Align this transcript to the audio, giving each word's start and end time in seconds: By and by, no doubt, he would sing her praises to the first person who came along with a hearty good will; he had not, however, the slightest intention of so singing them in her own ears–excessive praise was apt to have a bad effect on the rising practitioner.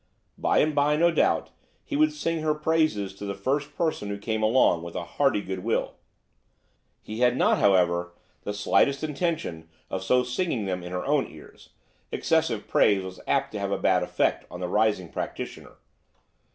By 0.39 0.57
and 0.57 0.73
by, 0.73 0.95
no 0.95 1.11
doubt, 1.11 1.51
he 1.83 1.95
would 1.95 2.11
sing 2.11 2.39
her 2.41 2.55
praises 2.55 3.13
to 3.13 3.23
the 3.25 3.35
first 3.35 3.75
person 3.75 4.09
who 4.09 4.17
came 4.17 4.41
along 4.41 4.81
with 4.81 4.95
a 4.95 5.03
hearty 5.03 5.41
good 5.43 5.63
will; 5.63 5.93
he 7.03 7.19
had 7.19 7.37
not, 7.37 7.59
however, 7.59 8.15
the 8.41 8.51
slightest 8.51 9.03
intention 9.03 9.69
of 9.91 10.01
so 10.03 10.23
singing 10.23 10.65
them 10.65 10.81
in 10.81 10.91
her 10.91 11.05
own 11.05 11.27
ears–excessive 11.27 12.67
praise 12.67 13.03
was 13.03 13.19
apt 13.27 13.51
to 13.51 13.59
have 13.59 13.71
a 13.71 13.77
bad 13.77 14.01
effect 14.01 14.47
on 14.49 14.59
the 14.59 14.67
rising 14.67 15.07
practitioner. 15.09 15.73